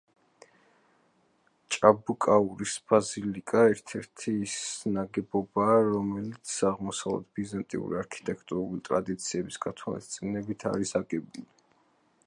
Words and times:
ჭაბუკაურის 1.73 2.73
ბაზილიკა 2.93 3.65
ერთ-ერთი 3.73 4.33
ის 4.47 4.55
ნაგებობაა, 4.95 5.77
რომელიც 5.91 6.55
აღმოსავლეთ 6.71 7.29
ბიზანტიური 7.41 8.01
არქიტექტურული 8.01 8.83
ტრადიციების 8.91 9.63
გათვალისწინებით 9.69 10.67
არის 10.73 10.97
აგებული. 11.03 11.47